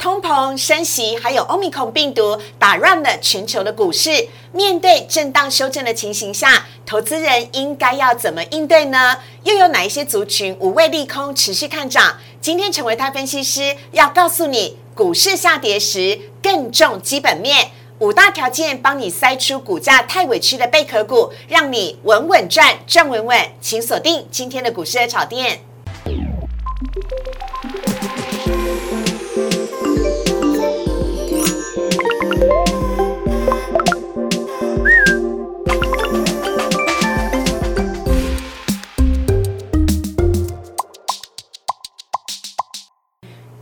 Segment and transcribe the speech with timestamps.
[0.00, 4.28] 通膨升息，还有欧米孔病毒打乱了全球的股市。
[4.50, 9.18] 面对震荡修正的情形下，投资人应该要怎么应对呢？
[9.44, 12.16] 又有哪一些族群无畏利空持续看涨？
[12.40, 17.70] 今天成为他分析师要告诉你，股市下跌时更重基本面。
[17.98, 23.38] 五大条件帮你筛出股价太委屈的贝壳股，让你稳稳赚，赚稳稳。
[23.60, 25.60] 请锁定今天的股市的炒店。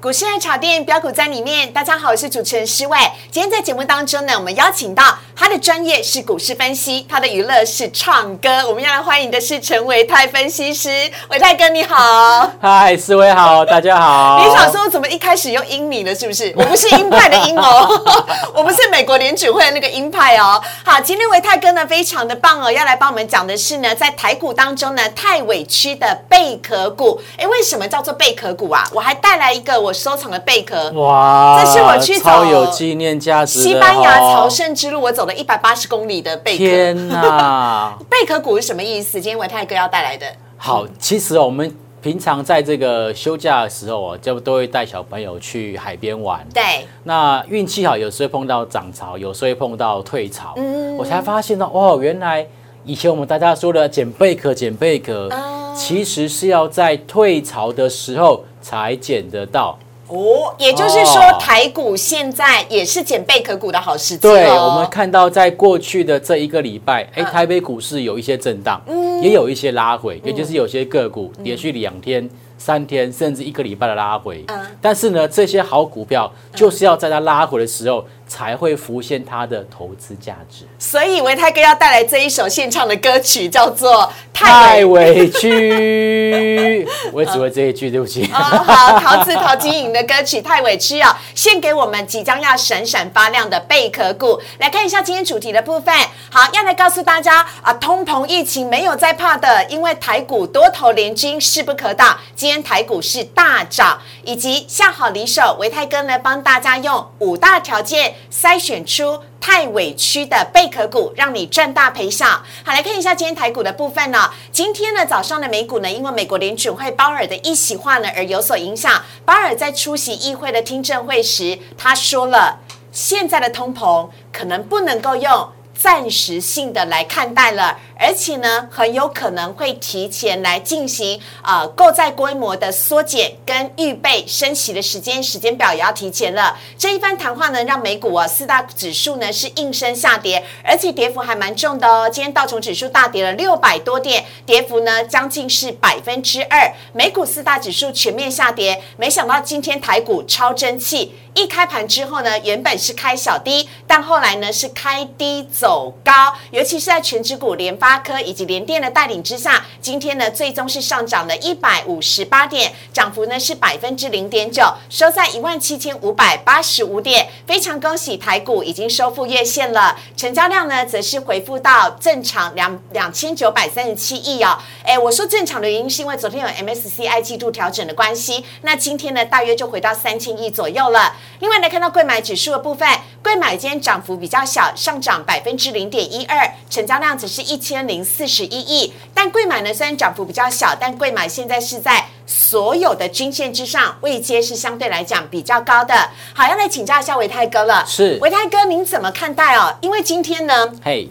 [0.09, 2.99] 股市爱茶店标股在里面，大家好，我是主持人施伟。
[3.31, 8.49] 今天在节目当中呢，我们邀请到他的专业是股市分析，他的娱乐是唱歌。
[8.69, 10.91] 我们要来欢迎的是陈维泰分析师，
[11.31, 14.45] 维泰哥你好，嗨，思维好，大家好。
[14.45, 16.13] 你想说怎么一开始用英你了？
[16.13, 16.53] 是不是？
[16.57, 17.89] 我不是鹰派的鹰哦，
[18.53, 20.61] 我不是美国联储会的那个鹰派哦。
[20.85, 27.21] 好，今天维泰哥呢非常的棒哦，要来帮我们讲的是呢，在台股当中呢太委屈的贝壳股。
[27.37, 28.85] 哎，为什么叫做贝壳股啊？
[28.93, 29.93] 我还带来一个我。
[29.99, 31.61] 收藏的贝壳，哇！
[31.61, 36.59] 这是我去超有纪念价值西班牙朝圣之路，我走了一百八十公里的贝壳。
[36.59, 37.97] 天哪！
[38.11, 39.21] 贝壳股是什么意思？
[39.21, 40.27] 今天维泰哥要带来的。
[40.57, 46.45] 好，其实我们平常在这个休假的时候啊，就都会带小朋友去海边玩。
[46.53, 46.87] 对。
[47.05, 50.55] 那运气好，有时候碰到涨潮，有时候会碰到退潮。
[50.57, 50.97] 嗯。
[50.97, 52.45] 我才发现到，哦，原来
[52.85, 55.31] 以前我们大家说的捡贝壳、捡贝壳，
[55.77, 59.79] 其实是要在退潮的时候才捡得到。
[60.09, 64.23] 哦，也就是说，台股现在也是捡贝壳股的好时机。
[64.23, 74.45] 对，我们看到在过去的这一个礼拜，哎，台北股市有一些震荡，嗯，也有一些拉回，也就是有些个股连续两天、三天，甚至一个礼拜的拉回。
[74.49, 78.05] 嗯，但是呢，这些好股票就是要在它拉回的时候。
[78.29, 80.67] 才会浮现它的投资价值。
[80.79, 86.85] 所以维泰哥要带来这一首现唱的歌曲，叫做《太委屈》。
[87.13, 88.31] 我只会这一句，对不起。
[88.33, 94.41] 哦，好，陶瓷陶晶莹的歌曲《太委屈》啊，献给我们即将要闪闪发亮的贝壳股。
[94.59, 95.95] 来看一下今天主题的部分。
[96.31, 102.19] 好，要来告诉大家啊，通膨疫情没有在怕的，因为台股多头联军势不可挡。
[102.37, 108.15] 今天台股是大涨，以及下好离手，维泰哥呢帮大家用五大条件。
[108.31, 112.27] 筛选出太委屈的贝壳股，让你赚大赔小。
[112.65, 114.31] 好，来看一下今天台股的部分呢。
[114.53, 119.03] 今天呢早上的美股呢，因为美国联准会鲍尔的一席话呢而有所影响。
[119.25, 122.59] 鲍尔在出席议会的听证会时，他说了，
[122.93, 127.79] 现在的通膨可能不能够用暂时性的来看待了。
[128.01, 136.57] 而且呢，很有可能会提前来进行呃购债规模的缩减跟预备升息的时间时间表也要提前了。
[136.77, 142.09] 这一番谈话呢，让美股啊四大指数呢是应声下跌，而且跌幅还蛮重的哦。
[142.09, 146.73] 今天道琼指数大跌了六百多点，跌幅呢将近是百分之二。
[146.93, 157.97] 美股四大指数全面下跌，没想到今天台股超争气，一开盘之后呢，原本是开小低，但后来呢是开低走高，尤其是在全指股联发。
[157.99, 167.29] 科以及联电的带领之下，今天呢最终是上涨了一百五十八点，涨幅呢是百分之零点九，收在一万七千五百八十五点。
[167.47, 174.59] 非常恭喜台股已经收复月线了，成交量呢则是回复到正常两两千九百三十七亿哦。
[174.85, 181.15] 哎，我说正常的原因是因为昨天有 MSCI 季度调整的关系，那今天呢大约就回到三千亿左右了。
[181.41, 182.87] 另外呢看到贵买指数的部分，
[183.23, 187.79] 贵买今天涨幅比较小，上涨百分之零点一二，成交量只是一千。
[187.89, 196.11] 零四十一亿，但贵买呢虽然涨幅比较小，但贵买现在是在所有的均线之上，位阶是相对来讲比较高的。
[196.35, 197.83] 好，要来请教一下维泰哥了。
[197.87, 199.75] 是维泰哥，您怎么看待哦？
[199.81, 201.09] 因为今天呢，嘿，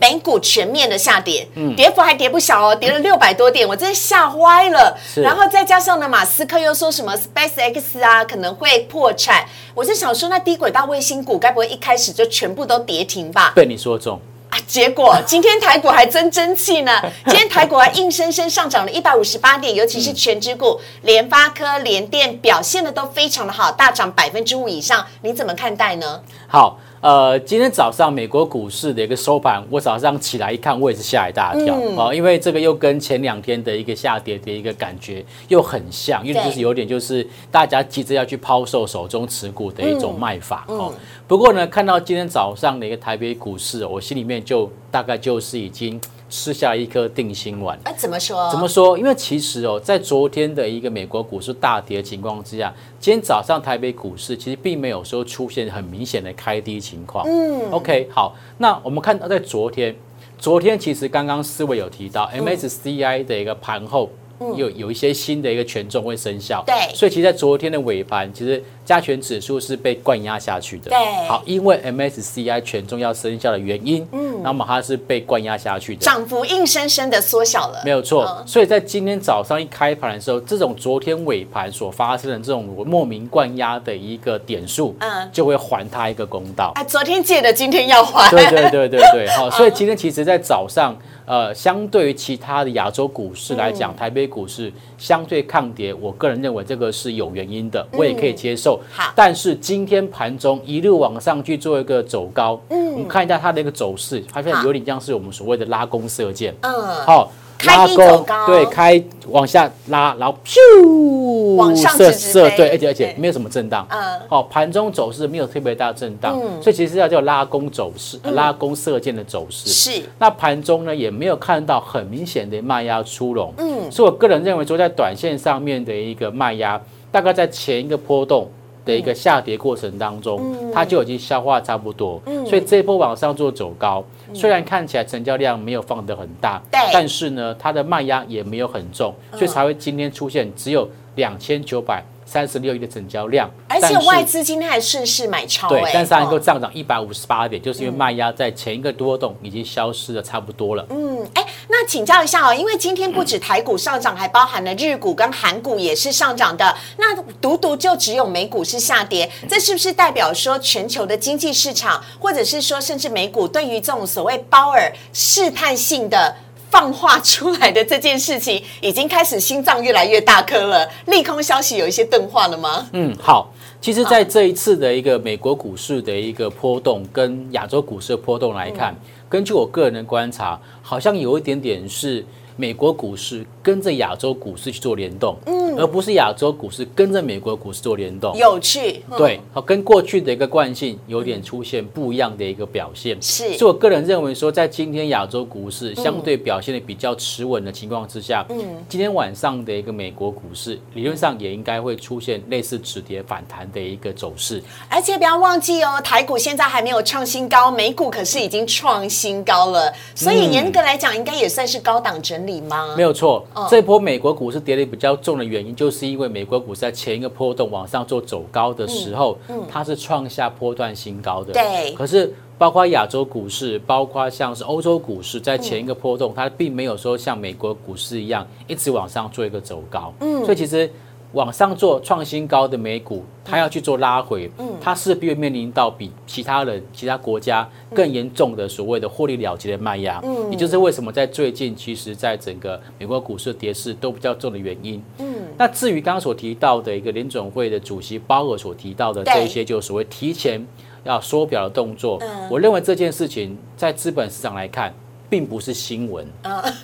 [0.00, 4.96] 美股全面的下跌，嗯，跌幅还跌不小哦，跌了六百多点，我真的吓坏了。
[5.16, 9.44] 然后再加上呢，马斯克又说什么 Space X 啊可能会破产，
[9.74, 13.52] 我就想说，那低轨道卫星股该不会一开始就全部都跌停吧？
[13.56, 14.20] 被你说中。
[14.50, 14.58] 啊！
[14.66, 26.22] 结果 今天台股还真争气呢，今天台股还硬生生上涨了一百五十八点，尤其是全指股，联发科、联电表现的都非常的好，大涨百分之五以上，你怎么看待呢？
[26.46, 26.78] 好。
[27.00, 40.92] 呃，今天早上美国股市的一个收盘，我早上起来一看，我也是吓一大跳啊，因为这个又跟前两天的一个下跌的一个感觉又很像，因为就是有点就是大家急着要去抛售手中持股的一种卖法哦。
[41.28, 47.78] 不过呢，看到今天早上的一个台北股市，我心里面就大概就是已经吃下一颗定心丸。
[47.84, 48.50] 哎，怎么说？
[48.50, 48.98] 怎么说？
[48.98, 57.26] 因为其实哦，在昨天的一个美国股市大跌的情况之下，今天早上台北股市其实并没有说出现很明显的开低情况。
[57.26, 59.94] 嗯，OK，好，那我们看到在昨天，
[60.38, 64.10] 昨天其实刚刚思维有提到 MSCI 的一个盘后。
[64.56, 90.96] 有有一些新的一个权重会生效，对，所以其实，在昨天的尾盘，其实加权指数是被灌压下去的，对，好，因为 MSCI 权重要生效的原因，嗯，那么它是被灌压下去的，涨幅硬生生的缩小了，没有错，所以在今天早上一开盘的时候，这种昨天尾盘所发生的这种莫名灌压的一个点数，嗯，就会还它一个公道，啊，昨天借的，今天要还，对对对对对，好， 所以今天其实，在早上。
[91.28, 98.78] 呃，相对于其他的亚洲股市来讲，台北股市相对抗跌，我个人认为这个是有原因的，我也可以接受。
[98.92, 106.72] 好，但是今天盘中一路往上去做一个走高，嗯，我们看一下它的一个走势，发现有点像是我们所谓的拉弓射箭，嗯，
[107.06, 107.32] 好。
[107.64, 119.68] 拉高，对，开往下拉，然后咻，往上射射，对，而且而且没有什么震荡，嗯，好，盘中走势没有特别大震荡，嗯，所以其实要叫拉弓走势，拉弓射箭的走势。
[119.68, 120.02] 是。
[120.18, 126.80] 那盘中呢也没有看到很明显的卖压出笼，嗯，所以我个人认为说在短线上面的一个卖压，
[127.10, 128.48] 大概在前一个波动。
[128.88, 134.02] 的一个下跌过程当中，它就已经消化差不多，所以这一波往上做走高，
[134.32, 142.02] 虽然看起来成交量没有放得很大，但是呢，它的卖压也没有很重，所以才会今天出现只有两千九百。
[142.28, 150.84] 三十六亿的成交量，而且外资今天还顺势买超，对，但是它能够上涨一百五十八点，就是因为卖压在前一个多动已经消失的差不多了。
[150.90, 166.36] 嗯，哎，那请教一下哦，因为今天不止台股上涨，还包含了日股跟韩股也是上涨的，那独独就只有美股是下跌，这是不是代表说全球的经济市场，或者是说甚至美股对于这种所谓鲍尔试探性的？
[166.70, 170.88] 放话出来的这件事情，已经开始心脏越来越大颗了。
[171.06, 172.88] 利空消息有一些钝化了吗？
[172.92, 173.52] 嗯，好。
[173.80, 178.94] 其实，在这一次的一个美国股市的一个波动，跟亚洲股市的波动来看，
[179.28, 182.24] 根据我个人的观察，好像有一点点是。
[182.60, 198.58] 美国股市跟着亚洲股市去做联动，嗯，而不是亚洲股市跟着美国股市做联动，有趣，对，好，跟过去的一个惯性有点出现不一样的一个表现，是，所以我个人认为说，在今天亚洲股市相对表现的比较持稳的情况之下，嗯，
[198.88, 212.47] 今天晚上的一个美国股市理论上也应该会出现类似止跌反弹的一个走势，而且不要忘记哦，台股现在还没有创新高，美股可是已经创新高了，所以严格来讲，应该也算是高档整。
[212.96, 219.36] 没有错，这波美国股市跌的比较重的原因，就是因为美国股市在前一个波动往上做走高的时候，
[219.68, 221.52] 它是创下波段新高的。
[221.52, 230.12] 对，可是包括亚洲股市，包括像是欧洲股市，在前一个波动，它并没有说像美国股市一样一直往上做一个走高。
[230.20, 230.90] 嗯，所以其实。
[231.32, 240.20] 往上做创新高的美股，它要去做拉回，它势必会面临到比其他人、其他国家更严重的所谓的获利了结的卖压。
[240.24, 245.02] 嗯，也就是为什么在最近，其实在整个美国股市跌势都比较重的原因。
[245.18, 245.26] 嗯，
[245.58, 250.66] 那至于刚刚所提到的一个联准会的主席鲍尔所提到的这一些，就所谓提前
[251.04, 252.18] 要缩表的动作，
[252.50, 254.94] 我认为这件事情在资本市场来看，
[255.28, 256.26] 并不是新闻，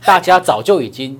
[0.04, 1.18] 大家早就已经。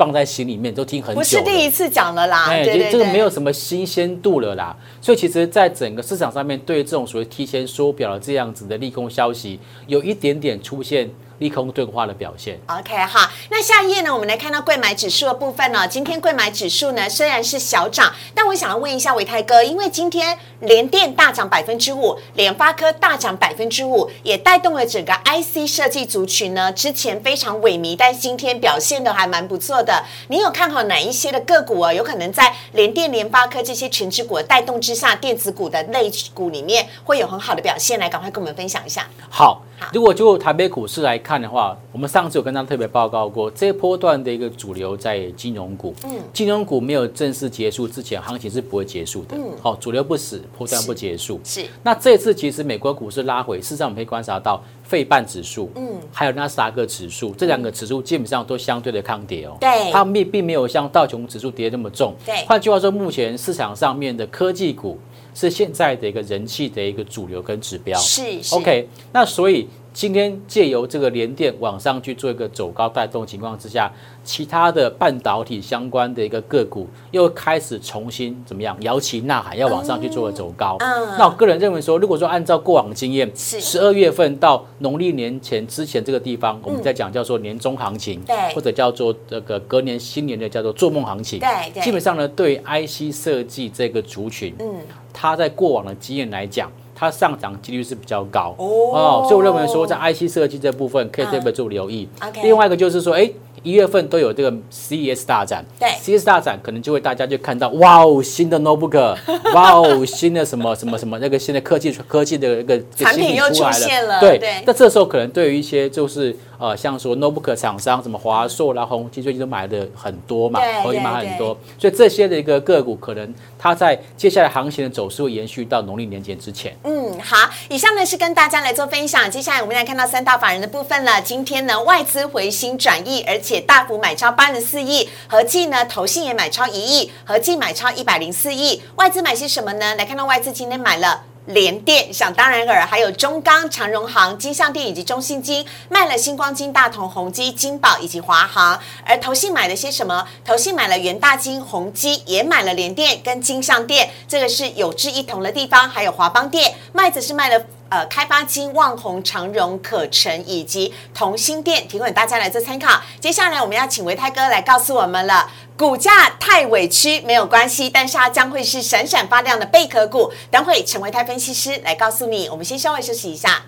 [0.00, 2.46] 放在心里面都听很久，不是第一次讲了啦。
[2.48, 4.74] 哎，这个没有什么新鲜度了啦。
[4.98, 11.06] 所以其实，在整个市场上面，对这种所谓提前缩表的这样子的利空消息，有一点点出现。
[11.40, 12.60] 利空钝化的表现。
[12.66, 14.14] OK，好，那下一页呢？
[14.14, 15.88] 我们来看到贵买指数的部分呢。
[15.88, 26.70] 今天贵买指数呢虽然是小涨，但我想要问一下维泰哥，因为今天联电大涨百分之五，联发科大涨百分之五，也带动了整个 IC 设计族群呢。
[26.72, 30.04] 之前非常萎靡，但今天表现的还蛮不错的。
[30.28, 31.92] 你有看好哪一些的个股啊？
[31.92, 37.98] 有可能在联电、联发科这些全职股的带动之下，电子股的类股里面会有很好的表现？
[37.98, 39.08] 来，赶快跟我们分享一下。
[39.30, 39.62] 好。
[39.94, 45.94] 如果就台北股市来看的话，我们上次有跟大家特别报告过，这一波段的一个主流在金融股。
[46.04, 49.36] 嗯，金融股没有正式结束之前，行情是不会结束的。
[49.36, 51.38] 嗯，好，主流不死，波段不结束。
[51.44, 51.64] 是。
[51.82, 59.56] 那这次其实美国股市拉回，事实上我们可以观察到，费半指数，嗯，还有纳斯达克指数这两个指数基本上都相对的抗跌哦。
[59.60, 59.90] 对。
[59.92, 62.14] 它们并并没有像道琼指数跌那么重。
[62.24, 62.44] 对。
[62.46, 64.98] 换句话说，目前市场上面的科技股。
[65.32, 67.96] 是现在的一个人气的一个主流跟指标。
[68.00, 68.20] 是。
[68.50, 73.90] OK，那所以今天借由这个联电往上去做一个走高带动情况之下，
[74.22, 80.76] 其他的半导体相关的一个个股又开始重新怎么样摇旗呐喊，要往上去做个走高。
[80.80, 91.40] 嗯那我个人认为说，如果说按照过往经验，十二月份到农历年前之前这个地方，我们在讲叫做年终行情，对或者叫做这个隔年新年的叫做做梦行情。
[91.40, 94.76] 对对基本上呢，对 IC 设计这个族群，嗯，
[95.12, 96.70] 它在过往的经验来讲，
[97.00, 102.06] 它上涨几率是比较高哦所以我认为说，在 IC 设计这部分可以特别做留意。
[102.42, 103.30] 另外一个就是说，哎。
[103.62, 109.16] 一月份都有这个 CES 大展，对，CES 大展可能就会大家就看到，哇哦，新的 notebook，
[109.54, 114.62] 哇哦，新的什么什么什么那个新的科技科技的一个产品又出来了对对。
[114.66, 126.76] 那这时候可能对于一些就是呃，像说 notebook 厂商，什么华硕啦、宏基最近都买的很多嘛对，宏基买很多，所以这些的一个个股，可能它在接下来行情的走势会延续到农历年前之前。
[126.84, 129.30] 嗯，好，以上呢是跟大家来做分享。
[129.30, 131.20] 接下来我们来看到三大法人的部分了。
[131.20, 138.82] 今天呢，外资回心转意，而且大幅买超八十四亿，合计呢投信也买超一亿，合计买超一百零四亿。
[138.96, 139.94] 外资买些什么呢？
[139.94, 141.29] 来看到外资今天买了。
[141.46, 148.78] 联电想当然尔，还有中钢、长荣行、金相电以及中信金，卖了星光金、大同、宏基、金宝以及华航。
[149.04, 150.28] 而投信买了些什么？
[150.44, 155.88] 投信买了元大金、宏基，也买了联电跟金相电，这个是有志一同的地方。
[155.88, 157.64] 还有华邦电，麦子是卖了。
[157.90, 163.00] 呃，开发金、旺宏、长荣、可成以及同心店，提供大家来做参考。
[163.18, 170.32] 接下来我们要请维泰哥来告诉我们了，股价太委屈没有关系，但是它将会是闪闪发亮的贝壳股。
[170.52, 172.48] 等会陈维泰分析师来告诉你。
[172.48, 173.62] 我们先稍微休息一下，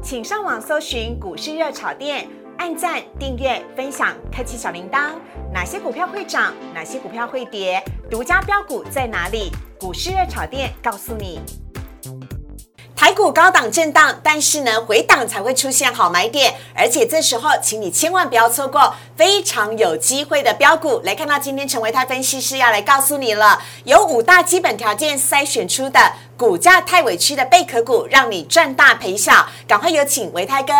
[0.00, 5.14] 请上网搜寻股市热炒店，按赞、订阅、分享，开启小铃铛。
[5.52, 6.54] 哪些股票会涨？
[6.72, 7.82] 哪些股票会跌？
[8.08, 9.50] 独家标股在哪里？
[9.76, 11.40] 股市热炒店告诉你。
[13.04, 21.02] 台股高档震荡，但是呢，回档才会出现好买点，而且这时候，请你千万不要错过非常有机会的标股。
[21.04, 26.00] 来看到今天陈维泰分析师要来告诉你了，有五大基本条件筛选出的
[26.38, 29.50] 股价太委屈的贝壳股，让你赚大赔小。
[29.68, 30.72] 赶快有请维泰哥。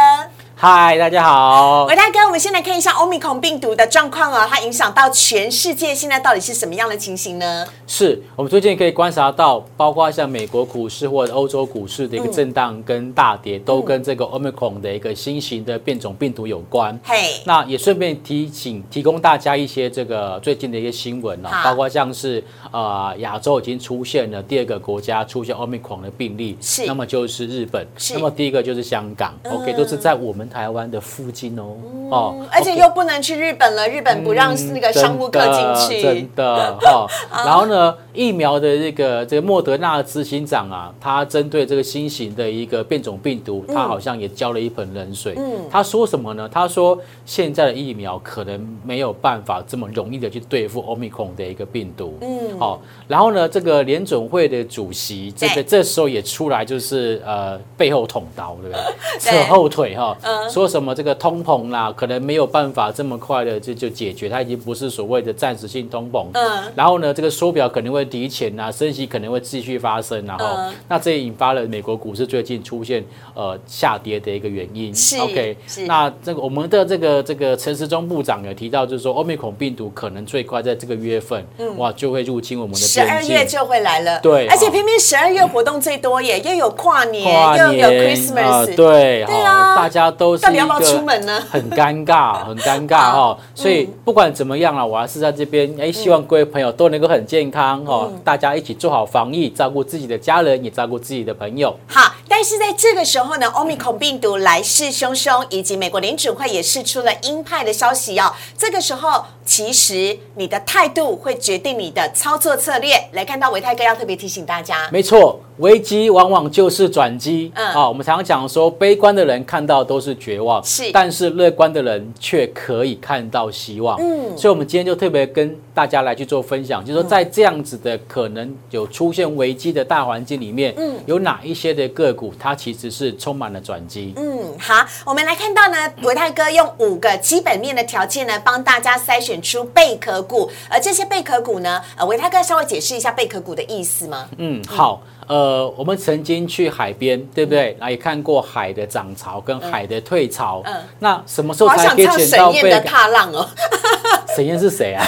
[0.57, 1.85] 嗨，大家好。
[1.87, 7.67] 伟大哥，我们先来看一下欧米孔病毒的状况哦，它影响到全世界，现在到底是什么样的情形呢？
[7.89, 16.99] 是我们最近可以观察到，包括像美国股市或者欧洲股市的一个震荡跟大跌，都跟这个 Omicron 的一个新型的变种病毒有关。
[17.03, 26.87] 嘿，那也顺便提醒提供大家一些这个最近的一些新闻呢、好包括像是呃亚洲已经出现了第二个国家出现 Omicron 的病例，是。
[26.87, 28.15] 那么就是日本，是。
[28.15, 31.77] 那么第一个就是香港、o k 都是在我们台湾的附近哦，
[32.11, 36.03] 哦嗯，而且又不能去日本了，日本不让那个商务客进去。
[36.03, 37.07] 真的真的哈。
[37.45, 45.35] 然后呢，疫苗的这个这个莫德纳执行长啊，他针对这个新型的一个变种病毒，他好像也浇了一盆冷水。
[45.37, 46.49] 嗯他说什么呢？
[46.53, 52.17] 他说现在的疫苗可能没有办法这么容易的去对付 Omicron 的一个病毒。
[52.21, 58.85] 嗯好、然后呢，这个联准会的主席这个这时候也出来，就是呃背后捅刀，对不对？
[59.19, 66.27] 扯后腿哈、嗯说什么这个通膨啦，可能没有办法这么快的就就解决，它已经不是所谓的暂时性通膨。
[66.35, 74.95] 嗯然后呢，这个缩表可能会提前啊，升息可能会继续发生然后、嗯那这也引发了美国股市最近出现呃下跌的一个原因。
[74.95, 75.57] 是 OK，
[75.87, 81.45] 那这个我们的这个这个陈时中部长有提到，就是说欧米孔病毒可能最快在这个月份，
[81.77, 83.23] 哇就会入侵我们的嗯十二。
[83.25, 89.75] 月就会来了，对而且哦偏偏十二月活动最多耶，又有跨年，跨又有 Christmas，、啊对，对啊。
[89.75, 91.41] 哈大家都是到底要不要出门呢？
[91.51, 93.39] 很尴尬， 很尴尬哈。
[93.55, 97.94] 所以不管怎么样啦，我还是在这边，哎，希望各位朋友都能够很健康哈，
[98.25, 101.77] 大家一起做好防疫，照顾自己的家人，也照顾自己的朋友。
[101.87, 108.33] 好，但是在这个时候呢，欧米孔病毒来势汹汹，以及美国联准会也释出了鹰派的消息哦。
[108.57, 112.95] 这个时候，其实你的态度会决定你的操作策略。
[113.13, 117.53] 来看到维泰哥要特别提醒大家，没错，危机往往就是转机。
[117.55, 123.99] 嗯啊，我们常常讲说，悲观的人看到都是绝望，是但是乐观的人却可以看到希望。
[124.01, 134.13] 嗯所以，我们今天就特别跟大家来去做分享，就是说，在这样子的可能有出现危机的大环境里面，嗯有哪一些的个股，它其实是充满了转机。
[134.17, 144.29] 嗯，好，我们来看到呢，维泰哥用五个基本面的条件呢，帮大家筛选出贝壳股，而这些贝壳股呢，呃，维泰哥稍微解释一下贝壳股的意思吗？
[144.39, 147.77] 嗯，好，呃，我们曾经去海边，对不对？
[147.81, 150.63] 啊，也看过海的涨潮跟海的退潮。
[150.65, 152.81] 嗯那什么时候好才可以捡到贝燕的？
[152.81, 153.49] 踏浪哦，
[154.35, 155.05] 沈燕是谁啊？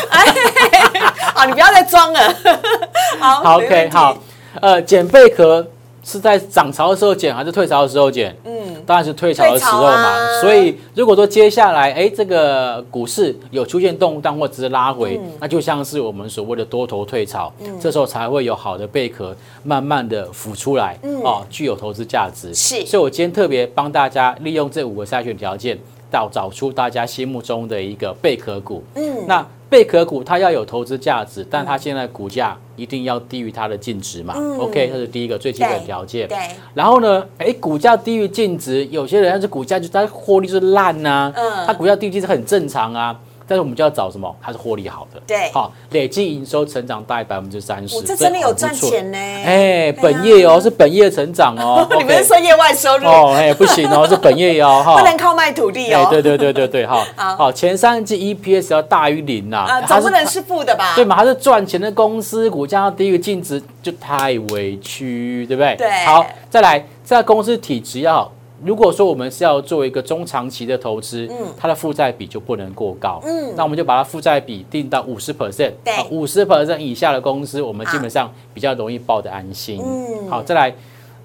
[1.34, 2.34] 好， 你不要再装了。
[3.20, 4.16] 好好，OK，好，
[4.60, 5.66] 呃，捡贝壳
[6.06, 8.32] 是在涨潮的时候减，还是退潮的时候减？
[8.44, 9.92] 嗯，当然是退潮的时候嘛。
[9.92, 19.34] 啊所以如果说接下来，哎，这个股市有出现动荡或者是拉回，嗯那就像是我们所谓的多头退潮，这时候才会有好的贝壳
[19.64, 22.50] 慢慢的浮出来，哦，具有投资价值。
[22.50, 25.76] 嗯是所以我今天特别帮大家利用这五个筛选条件，
[26.10, 28.82] 到找出大家心目中的一个贝壳股。
[28.94, 36.28] 嗯，那贝壳股它要有投资价值，但它现在股价一定要低于它的净值嘛、嗯 o k 这是第一个最基本对条件。
[36.28, 36.38] 对，
[36.72, 43.18] 然后呢，哎，股价低于净值，有些人他是股价就它获利是烂呐、嗯它股价低于净值很正常啊。
[43.46, 44.34] 但是我们就要找什么？
[44.42, 49.16] 它是获利好的，对好，累计营收成长大概百分之三十我，这真的有赚钱呢。
[49.18, 56.08] 哎，本业哦是本业成长哦 你们是说业外收入哦，哎，不行哦，是本业哦， 哈，不能靠卖土地哎，哦？
[56.10, 60.94] 对对对对对，哈， 好好，前三季 EPS 要大于零呐，总不能是负的吧？
[60.96, 61.16] 对嘛？
[61.16, 65.76] 它是赚钱的公司，股价要低于净值，就太委屈，对不对？
[65.76, 68.32] 对好，再来，这家公司体质要好。
[68.64, 79.80] 如果说我们是要做一个中长期的投资，嗯它的负债比就不能过高，嗯那我们就把它负债比定到五十 percent，对五十 percent 以下的公司，我们基本上比较容易抱得安心。
[79.84, 80.74] 嗯好，再来。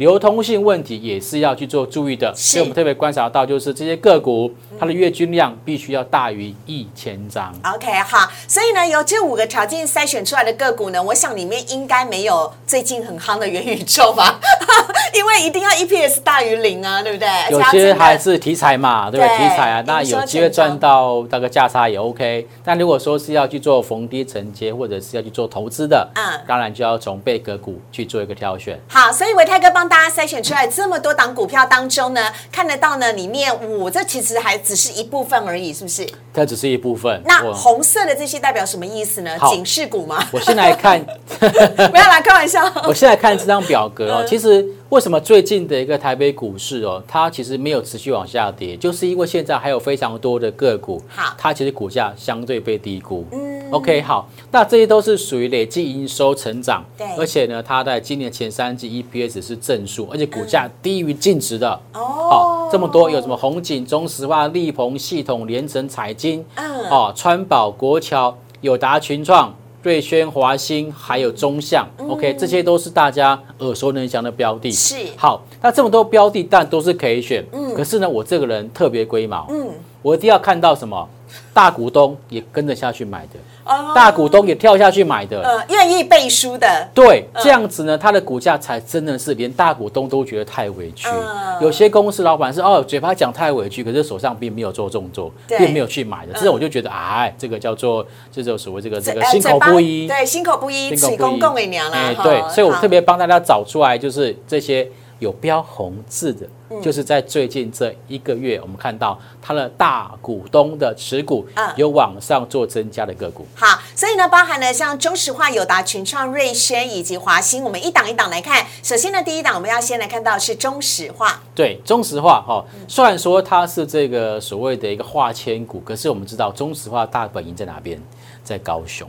[0.01, 7.53] 流通性问题也是要去做注意的，所以我们特别观察到，就是这些个股它的月均量必须要大于一千张。
[7.63, 14.39] OK，好，所以呢，由这五个条件筛选出来的个股呢，我想里面应该没有最近很夯的元宇宙吧，
[15.13, 17.29] 因为一定要 EPS 大于零啊，对不对？
[17.51, 19.37] 有些还是题材嘛，对不对？
[19.37, 22.47] 题材啊，那有机会赚到那个价差也 OK。
[22.63, 28.79] 但如果说是要去做逢低承接，或者是要去做投资的，嗯当然就要从贝壳股去做一个挑选。
[28.87, 36.07] 好，所以维泰哥帮大家筛选出来这么多档股票当中呢，看得到呢里面五，这其实还只是一部分而已，是不是？
[36.33, 37.21] 它只是一部分。
[37.25, 39.37] 那我红色的这些代表什么意思呢？
[39.49, 40.25] 警示股吗？
[40.31, 41.05] 我先来看，
[41.37, 42.63] 不要来开玩笑。
[42.87, 44.25] 我先来看这张表格嗯哦。
[44.25, 51.33] 其实为什么最近的一个台北股市哦，它其实没有持续往下跌，就是因为现在还有非常多的个股，好。
[51.37, 53.25] 它其实股价相对被低估。
[53.31, 57.07] 嗯，OK，好，那这些都是属于累计营收成长，对。
[57.17, 61.71] 而且呢，它在今年前三季 EPS 是正数，而且股价低于净值的。
[61.93, 62.01] 哦。
[62.29, 66.89] 好，这么多有什么红景、中石化、力鹏系统、联成、彩金，嗯。
[66.89, 74.69] 哦，川宝、国桥、友达、群创、瑞轩、华兴，还有中象、o k 这些都是大家耳熟能详的标的。
[74.69, 74.95] 嗯是。
[75.17, 77.43] 好，那这么多标的，但都是可以选。
[77.51, 79.69] 嗯，可是呢，我这个人特别龟毛，嗯，
[80.03, 81.07] 我一定要看到什么
[81.53, 85.41] 大股东也跟着下去买的，哦大股东也跳下去买的。
[85.41, 91.07] 呃，愿意背书的，对，嗯这样子呢，它的股价才真的是连大股东都觉得太委屈。
[91.09, 96.33] 嗯有些公司老板是哦，嘴巴讲太委屈，可是手上并没有做动作，对并没有去买的。
[96.33, 101.97] 这种我就觉得，哎，这个叫做这就所谓这个这个呃心口不一，对，心口不一，心此口不一公共给娘啦。
[101.97, 104.89] 哈哎对，所以我特别帮大家找出来，就是这些
[105.19, 106.49] 有标红字的，嗯
[106.81, 113.45] 就是在最近这一个月，我们看到它的大股东的持股嗯有往上做增加的个股。
[113.55, 118.65] 好，所以呢，包含了像中石化、友达、群创、瑞轩以及华兴，我们一档一档来看。
[118.83, 127.99] 首先呢，第一档我们要先来看到是中石化，对，中石化哈、哦，虽然说它是这个所谓的一个化纤股，可是我们知道中石化大本营在哪边？
[128.43, 129.07] 在高雄。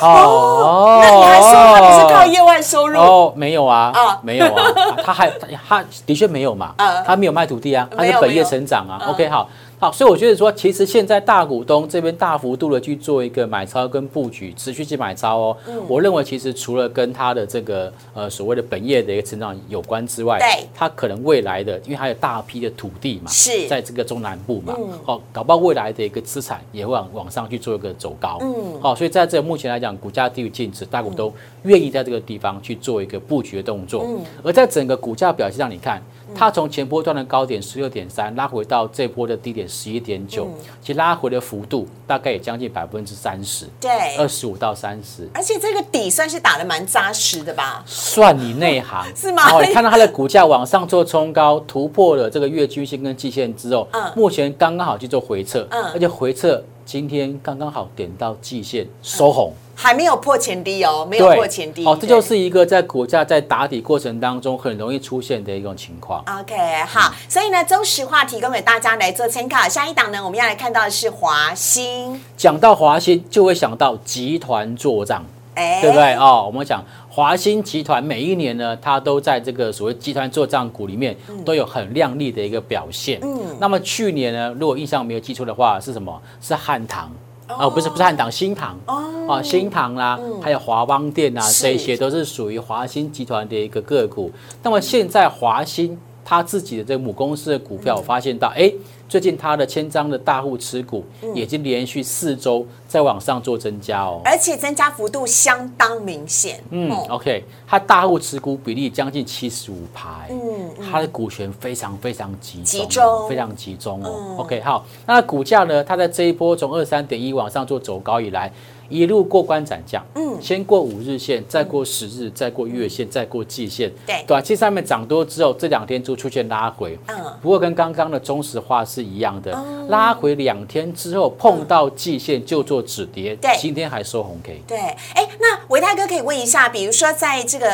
[0.00, 1.00] 哦。
[1.02, 2.98] 那你还说他不是靠业外收入？
[2.98, 4.18] 哦，没有啊，啊。
[4.22, 4.62] 没有啊，
[5.04, 5.30] 他还
[5.68, 7.04] 他的确没有嘛， 嗯。
[7.06, 8.98] 他没有卖土地啊，他是本业成长啊。
[9.02, 15.56] 嗯 OK，好，好，所以我觉得说，其实现在大股东这边大幅度的去做一个买超跟布局，持续去买超哦。
[15.68, 31.30] 嗯我认为其实除了跟它的这个呃所谓的本业的一个成长有关之外，对它可能未来的，因为还有大批的土地嘛，是在这个中南部嘛，嗯哦，搞不好未来的一个资产也会往往上去做一个走高，嗯好、所以在这目前来讲，股价低于净值，大股东
[31.64, 34.04] 愿意在这个地方去做一个布局的动作。
[34.06, 36.02] 嗯而在整个股价表现上，你看，
[36.36, 40.46] 它从前波段的高点十六点三拉回到这波的低点十一点九，
[40.82, 45.28] 其实拉回的幅度大概也将近百分之三十，对，二十五到三十。
[45.32, 47.82] 而且这个底算是打的蛮扎实的吧？
[47.86, 59.52] 算你内行 是吗哦，你看到它的股价往上做冲高，突破了这个月均线跟季线之后，嗯目前刚刚好去做回撤，嗯而且回撤今天刚刚好点到季线收红。
[59.78, 61.84] 还没有破前低哦，没有破前低。
[61.84, 66.24] 哦，这就是一个在股价在打底过程当中很容易出现的一种情况。
[66.40, 66.56] OK，
[66.88, 69.68] 好，所以呢，中石化提供给大家来做参考。
[69.68, 75.22] 下一档呢，我们要来看到的是华兴，讲到华兴，就会想到集团做账，
[75.54, 76.14] 哎对不对？
[76.14, 83.20] 哦，我们讲华兴集团每一年呢，它都在这个所谓集团做账股里面都有很亮丽的一个表现。
[83.22, 86.18] 嗯那么去年呢，如果印象没有记错的话，是什么？
[86.40, 87.10] 是汉唐。
[87.46, 91.62] 啊，不是不是汉唐，新唐哦，新唐啦，还有华邦店啊，是。
[91.62, 94.30] 这些都是属于华兴集团的一个个股。
[94.62, 98.72] 那么现在华兴它自己的这个母公司的股票，我发现到，哎，
[99.08, 104.20] 最近它的千张的大户持股已经连续四周在往上做增加哦。
[104.24, 106.62] 而且增加幅度相当明显。
[106.70, 114.10] 嗯哦，OK，它大户持股比例将近七十五排，嗯它的股权非常非常集中，集中非常集中哦。
[114.16, 115.82] 嗯 OK，好，那股价呢？
[115.84, 118.52] 它在这一波从二三点一往上做走高以来，
[118.88, 120.36] 一路过关斩将，嗯。
[120.40, 124.22] 先过五日线，再过十日，再过月线，再过季线，对。
[124.26, 127.16] 短期上面涨多之后，这两天就出现拉回，嗯。
[127.40, 129.86] 不过跟刚刚的中石化是一样的，哦。
[129.88, 133.56] 拉回两天之后碰到季线就做止跌，对。
[133.58, 134.62] 今天还收红 K。
[134.66, 137.68] 对，哎，那维泰哥可以问一下，比如说在这个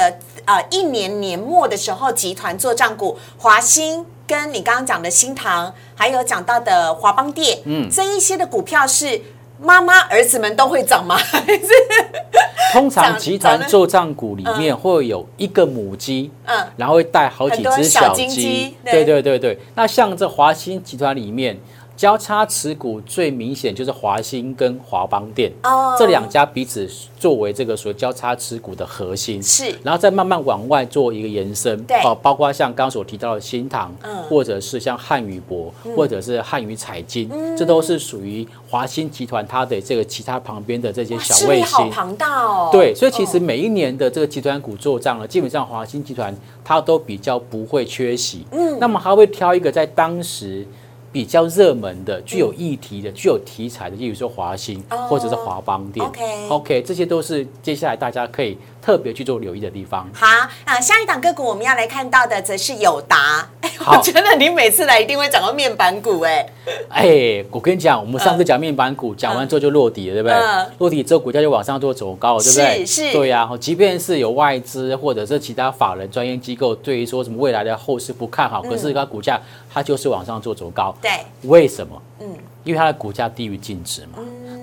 [0.44, 9.20] 呃一年年末的时候，集团做账股，华兴跟你刚刚讲的新塘，还有讲到的华邦电，嗯，这一些的股票是
[9.62, 11.16] 妈妈儿子们都会长吗？
[12.72, 19.58] 通常集团做账股里面会有一个母鸡，嗯然后会带好几只小鸡对对对对。
[19.74, 21.58] 那像这华兴集团里面。
[22.02, 25.94] 交叉持股最明显就是华兴跟华邦电，哦。
[25.96, 29.72] 这两家彼此作为这个所谓交叉持股的核心，是。
[29.84, 31.96] 然后再慢慢往外做一个延伸，对。
[31.98, 34.20] 哦，包括像刚刚所提到的新唐，嗯。
[34.24, 42.68] 或者是像汉语博，或者是汉语彩金，这都是属于华兴集团它的这个其他旁边的这些小卫势力好星，庞大哦。
[42.72, 46.34] 对，所以其实嗯每一年的这个集团股做账呢，基本上华兴集团
[46.64, 48.44] 它都比较不会缺席。
[48.50, 50.66] 嗯，那么它会挑一个在当时
[51.12, 56.04] 比较热门的、具有议题的、具有题材的，例如说华兴哦或者是华邦店。
[56.48, 60.06] OK，这些都是接下来大家可以特别去做留意的地方。
[60.12, 60.26] 好
[60.64, 63.48] 啊，下一档个股我们要来看到的则是友达。
[63.60, 66.46] 哎，我觉得你每次来一定会讲到面板股，哎，
[66.88, 70.70] 哎，我跟你讲，我们上次讲面板股，讲完之后就落底了，对不对嗯？
[70.78, 72.84] 落底之后，股价就往上做走高了，对不对？
[72.84, 73.48] 是是对呀。
[73.60, 79.40] 即便是有外资或者是其他法人专业机构对于说什么未来的后市不看好，可是它股价
[79.72, 81.10] 它就是往上做走高，对，
[81.42, 82.02] 为什么？
[82.18, 82.28] 嗯，
[82.64, 84.18] 因为它的股价低于净值嘛，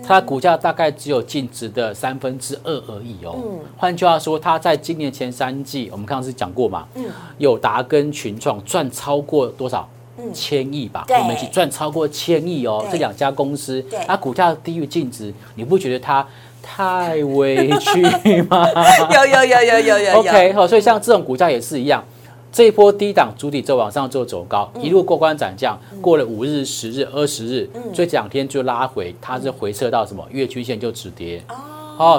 [0.09, 3.35] 它股价大概只有净值的三分之二而已哦。
[3.35, 7.05] 嗯换句话说，它在今年前三季，我们刚刚是讲过嘛，嗯
[7.37, 9.87] 友达跟群创赚超过多少？
[10.17, 12.79] 嗯千亿吧，对我们一起赚超过千亿哦。
[12.85, 16.27] 对这两家公司对，它股价低于净值，你不觉得它
[16.61, 18.01] 太委屈
[18.49, 18.67] 吗？
[19.13, 22.03] 有有有有有有有 OK，好，所以像这种股价也是一样，
[22.51, 24.81] 这一波低档主体在往上做走高，嗯。
[24.81, 30.25] 一路过关斩将，过了五日、十日、二十日，所以这两天就拉回，它是回撤到什么？
[30.31, 31.43] 月均线就止跌。
[31.47, 31.55] 哦，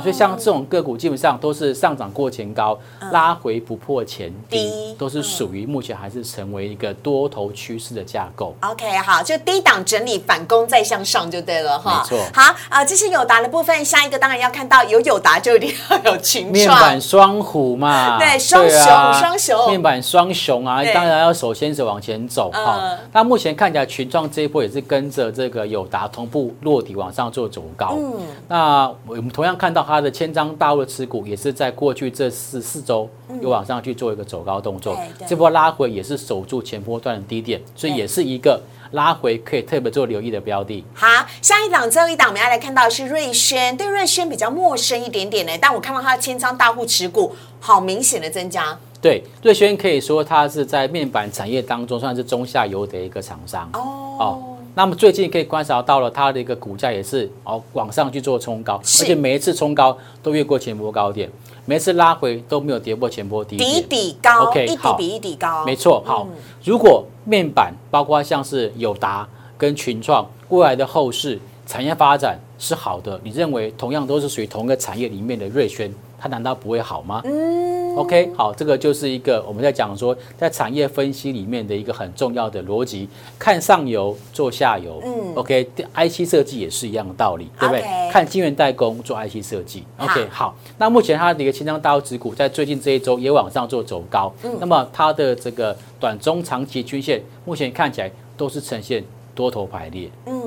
[0.00, 2.78] 所以像这种个股基本上都是上涨过前高，
[3.12, 8.54] 拉回不破前低低，都是属于目前还是成为一个多头趋势的架构。
[8.60, 12.02] OK，好，就低档整理，反攻再向上就对了哈。
[12.02, 17.00] 没错好啊、这是友达的部分，下一个当然要看到有友达就一定要有群面创板。
[17.00, 22.98] 双虎嘛，对双啊雄双雄面板双雄啊对，当然要首先是往前走嗯哈。
[23.12, 27.96] 那目前看起来群创这一波也是跟着这个友达同步落底往上做走高。
[27.96, 33.08] 嗯那我们同样看到它的千张大陆的持股也是在过去这四四周
[33.40, 38.60] 有往上去做一个走高动作这波拉回也是守住前波段的低点，所以也是一个
[38.92, 40.84] 拉回可以特别做留意的标的。
[40.94, 41.06] 好，
[41.40, 53.70] 下一档最后一档我们要来看到的是瑞轩，对瑞轩比较陌生一点点呢，但我看到它的千张大户持股好明显的增加对，瑞轩可以说它是在面板产业当中算是中下游的一个厂商。
[53.72, 54.49] 哦。
[54.74, 61.28] 那么最近可以观察到了它的一个股价也是哦往上去做冲高，而且每一次冲高都越过前波高点，
[61.66, 63.88] 每一次拉回都没有跌破前波低底点。
[63.88, 66.26] 底高 OK，一底比一底高，没错，好，
[66.64, 69.28] 如果面板包括像是友达
[69.58, 77.22] 跟群创未来的后市产业发展是好的，你认为同样都是属于同一个产业里面的瑞轩，它难道不会好吗？
[77.24, 85.00] 嗯，OK，好，这个就是一个我们在讲说在产业分析里面的一个很重要的逻辑，看上游做下游。
[85.02, 89.82] 嗯，OK，IC 设计也是一样的道理，对不对看晶圆代工做 IC 设计。
[89.98, 99.02] OK，好，那目前它的一个清仓大户指股在最近这一周也往上做走高，嗯那么它的这个短中长期均线目前看起来都是呈现
[99.34, 100.10] 多头排列。
[100.26, 100.39] 嗯，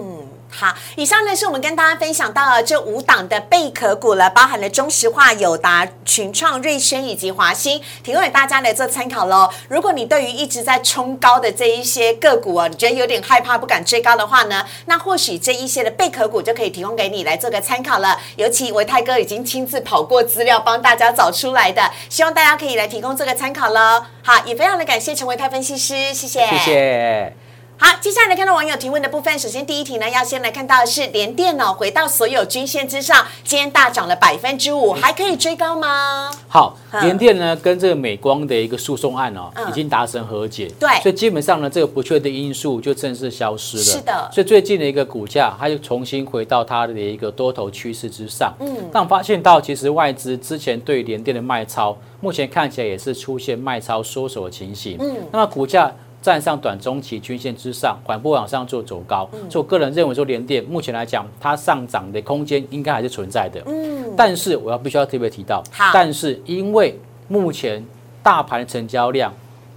[0.56, 9.50] 好，以上呢是我们跟大家分享到的这五档的贝壳股了，包含了中石化、友达、群创、瑞轩以及华兴，提供给大家来做参考喽。
[9.68, 18.20] 如果你对于一直在冲高的这一些个股啊，你觉得有点害怕，不敢追高的话呢，那或许这一些的贝壳股就可以提供给你来做个参考了。
[18.36, 24.06] 尤其维泰哥已经亲自跑过资料，帮大家找出来的，希望大家可以来提供这个参考喽。
[24.22, 27.43] 好，也非常的感谢陈维泰分析师，谢谢，谢谢。
[27.86, 29.38] 好，接下来来看到网友提问的部分。
[29.38, 36.32] 首先第一题呢，要先来看到的是联电脑回到所有均线之上，今天大涨了百分之五，还可以追高吗？
[36.48, 43.84] 好，嗯联电呢跟这个美光的一个诉讼案哦，嗯已经达成和解，对所以基本上呢，这个不确定因素就正式消失了。
[43.84, 48.54] 是的所以最近的一个股价，它就重新回到它的一个多头趋势之上。
[48.62, 54.96] 嗯，但我发现到其实外资之前对联电的卖超，目前看起来也是出现卖超缩手的情形。
[55.02, 55.94] 嗯，那么股价。
[56.24, 59.52] 站上短中期均线之上，缓步往上做走高，嗯。
[59.52, 63.62] 所以我个人认为说联电目前来讲，它上涨的空间应该还是存在的。
[63.66, 65.62] 嗯，但是我要必须要特别提到，
[65.94, 67.86] 但是因为目前
[68.24, 69.34] 大盘成交量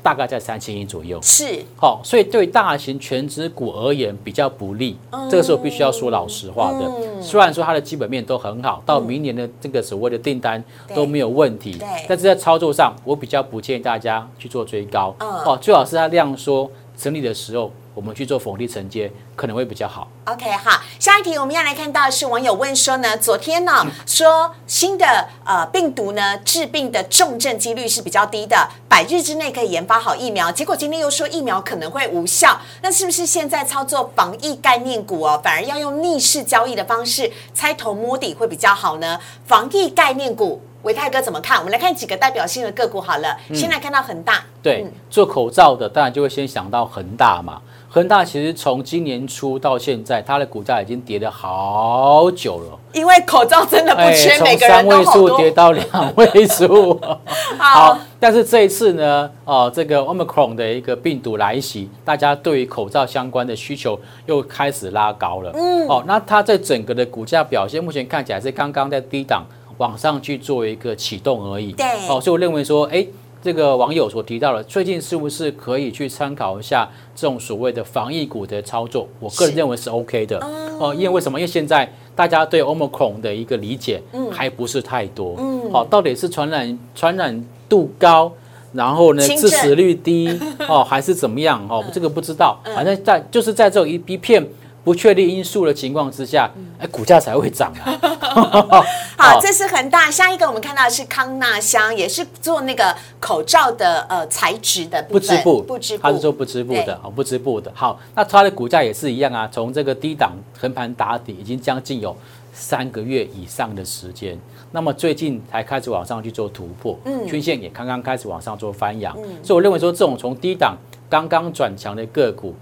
[0.06, 4.96] 大概在三千亿左右，是好、所以对大型全值股而言比较不利。
[5.10, 7.20] 嗯这个时候必须要说老实话的。
[7.20, 10.62] 虽然说它的基本面都很好，到明年的这个所谓的订单
[10.94, 15.12] 都没有问题对，但是在操作上，我比较不建议大家去做追高。
[15.18, 20.06] 嗯哦，最好是它量缩整理的时候，我们去做逢低承接，可能会比较好。
[20.26, 39.18] OK，好，下一题我们要来看到的是网友问说呢，昨天呢、说新的呃病毒呢治病的重症几率是比较低的，百日之内可以研发好疫苗，结果今天又说疫苗可能会无效，那是不是现在操作防疫概念股哦，反而要用逆势交易的方式猜头摸底会比较好呢？
[39.46, 40.60] 防疫概念股。
[40.82, 41.58] 维泰哥怎么看？
[41.58, 43.36] 我们来看几个代表性的个股好了。
[43.52, 47.60] 先来看到恒大，对，嗯做口罩的当然就会先想到恒大嘛。
[47.96, 52.78] 恒大其实从今年初到现在，它的股价已经跌了好久了。
[52.92, 55.02] 因为口罩真的不缺，每个人三位。
[55.06, 57.00] 数跌到两位数。
[57.56, 65.50] 好好，但是这一次呢，哦，这个 Omicron 的一个病毒来袭，大家对于口罩相关的需求又开始拉高了。
[65.54, 69.42] 嗯，哦，那它在整个的股价表现，目前看起来是刚刚在低档
[69.78, 71.72] 往上去做一个启动而已。
[71.72, 73.06] 对哦，所以我认为说，哎。
[73.46, 79.06] 这个网友所提到的，最近是不是可以去参考一下这种所谓的防疫股的操作？
[79.20, 80.36] 我个人认为是 OK 的。
[80.80, 81.38] 哦，因为为什么？
[81.38, 88.32] 因为现在大家对 Omicron 的一个理解还不是太多，嗯，好，到底是传染传染度高，
[88.72, 90.36] 然后呢致死率低
[90.68, 91.64] 哦，还是怎么样？
[91.70, 91.84] 哦？
[91.92, 94.44] 这个不知道，反正在就是在这种一一片
[94.86, 97.90] 不确定因素的情况之下，哎，股价才会涨啊。
[99.18, 100.08] 好， 哦这是恒大。
[100.08, 105.02] 下一个我们看到的是康纳香，也是做那个口罩的呃材质的。
[105.02, 107.68] 不织布，不织布，它是做不织布的，哦，不织布的。
[107.74, 112.16] 好，那它的股价也是一样啊，从这个低档横盘打底，已经将近有
[112.52, 114.38] 三个月以上的时间。
[114.70, 120.76] 那么最近才开始往上去做突破，嗯，均线也刚刚开始往上做翻扬，所以我认为说这种从低档
[121.10, 122.54] 刚刚转强的个股，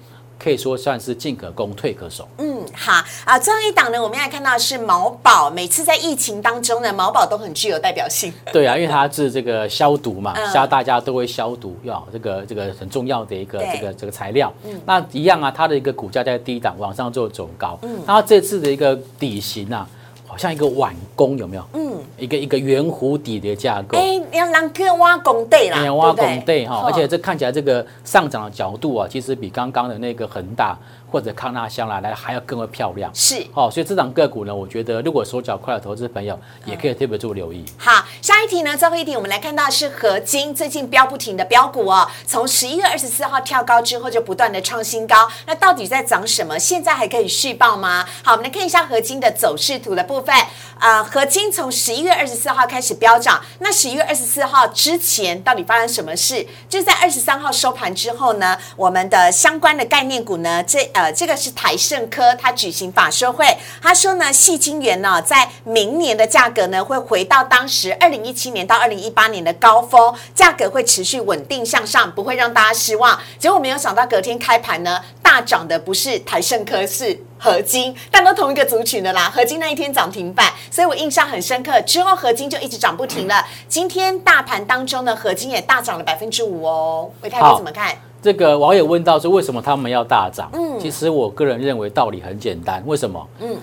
[0.45, 2.29] 可以说算是进可攻，退可守。
[2.37, 3.39] 嗯，好啊。
[3.39, 5.51] 最后一档呢，我们要看到是毛宝。
[5.51, 8.31] 每次在疫情当中呢，毛宝都很具有代表性。
[8.53, 14.53] 对啊，因为它是这个消毒嘛，嗯现在大家都会消毒，要这个这个很重要的一个这个这个材料。
[14.85, 19.89] 那一样啊，它的一个股价在低档往上做走高，嗯那它这次的一个底型啊，
[20.35, 21.65] 好像一个碗弓有没有？
[21.75, 23.97] 嗯，一个一个圆弧底的架构。
[23.97, 30.77] 哎，要让哥挖拱地啦，哎呀，挖拱地哈，哦而且这看起来这个上涨的角度啊，其实比刚刚的那个恒大
[31.15, 33.09] 或者康纳香来来还要更为漂亮。
[33.15, 33.47] 是。
[33.55, 37.65] 哦，所以这档个股呢，我觉得如果手脚快的投资朋友也可以特别做留意。
[37.79, 38.77] 好，下一题呢？
[38.77, 46.59] 最后一题，我们来看到是合金最近飙不停的标股哦，从十一月二十四号跳高之后就不断的创新高，那到底在涨什么？
[46.59, 48.05] 现在还可以续报吗？
[48.25, 50.35] 好，我们来看一下合金的走势图的部分。
[50.81, 56.45] 呃，合金从十一月二十四号开始飙涨，那十一月二十四号之前到底发生什么事？
[56.69, 63.47] 就是在二十三号收盘之后呢，我们的相关的概念股呢，这呃这个是台盛科，它举行法说会，
[63.83, 73.19] 他说呢，细晶元呢在明年的价格呢会回到当时二零一七年到二零一八年的高峰，价格会持续稳定向上，不会让大家失望。
[73.39, 79.31] 结果没有想到隔天开盘呢，大涨的不是台盛科，是合金，但都同一个族群的啦。
[79.35, 81.81] 合金那一天涨停板，所以我印象很深刻。
[81.83, 83.45] 之后合金就一直涨不停了。
[83.69, 87.11] 今天大盘当中呢，合金也大涨了百分之五哦。
[87.23, 87.95] 维泰哥怎么看？
[88.25, 90.49] 这个网友问到说，为什么他们要大涨？
[90.55, 93.29] 嗯，其实我个人认为道理很简单，为什么？
[93.39, 93.55] 嗯，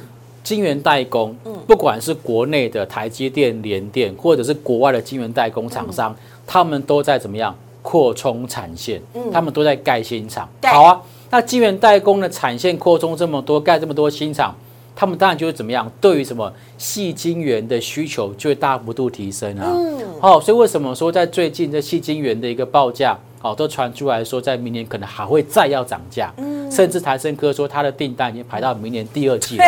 [0.43, 9.01] 晶圆代工，不管是国内的台积电、联电，或者是国外的晶圆代工厂商，他们都在怎么样扩充产线？
[9.33, 10.47] 他们都在盖新厂。
[10.61, 14.55] 好啊，那晶圆代工的产线扩充这么多，盖这么多新厂。
[14.95, 15.91] 他们当然就会怎么样？
[15.99, 19.73] 对于什么细晶圆的需求就会大幅度提升啊。
[20.19, 26.33] 哦，所以为什么说在最近这细晶圆的一个报价哦，都传出来说，在明年可能还会再要涨价，
[26.69, 29.65] 甚至台升科说它的订单已经排到明年第二季了。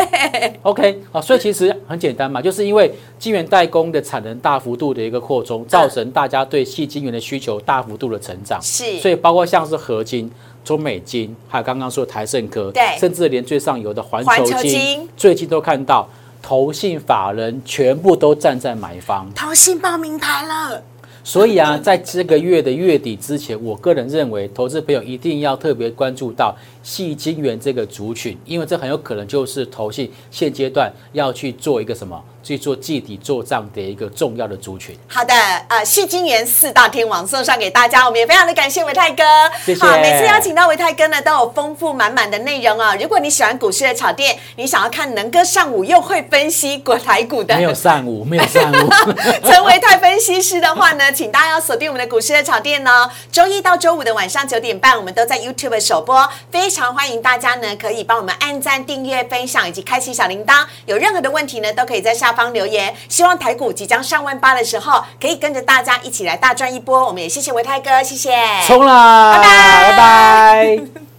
[0.61, 8.99] OK，好，所以其实很简单嘛，就是因为晶圆代工的产能大幅度的一个扩充，造成大家对细晶圆的需求大幅度的成长，是。
[8.99, 10.31] 所以包括像是合金。
[10.63, 12.97] 中美金，还有刚刚说的台盛科，对。
[12.97, 16.07] 甚至连最上游的环环球金球金，最近都看到
[16.41, 20.81] 投信法人全部都站在买方，投信报名牌了，
[21.25, 34.95] 所以啊，在这个月的月底之前，我个人认为，投资朋友一定要特别关注到细晶圆这个族群，因为这很有可能就是投信现阶段要去做一个什么，去做季底做账的一个重要的族群。
[35.07, 35.33] 好的，
[35.69, 39.23] 呃，戏金元四大天王送上给大家，我们也非常的感谢维泰哥。
[39.65, 42.95] 谢谢好，每次邀请到维泰哥呢，都有丰富满满的内容哦。
[42.99, 48.89] 如果你喜欢股市的炒店，你想要看能哥上午又会分析国台股的，没有上午， 没有上午。
[49.49, 53.09] 成为泰分析师的话呢，请大家要锁定我们的股市的炒店哦。
[53.31, 60.65] 周一到周五的晚上九点半，我们都在 YouTube 首播，非常欢迎大家呢可以帮我们按赞、订阅、分享以及开启小铃铛。
[60.85, 62.93] 有任何的问题呢，都可以在方留言。
[63.07, 67.05] 希望台股即将上万八的时候，可以跟着大家一起来大赚一波。
[67.05, 68.35] 我们也谢谢维泰哥，谢谢。
[68.65, 69.37] 冲啦！
[69.37, 71.12] 拜拜拜拜